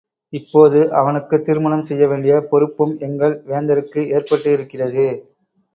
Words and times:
இப்போது 0.33 0.93
அவனுக்குத் 0.93 1.43
திருமணம் 1.43 1.81
செய்ய 1.81 2.07
வேண்டிய 2.07 2.41
பொறுப்பும் 2.49 2.99
எங்கள் 2.99 3.43
வேந்தருக்கு 3.47 4.03
ஏற்பட்டிருக்கிறது. 4.11 5.07